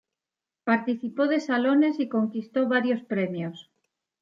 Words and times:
Participó 0.63 1.27
de 1.27 1.39
salones, 1.39 1.99
y 1.99 2.09
conquistó 2.09 2.67
varios 2.67 3.03
premios. 3.03 3.69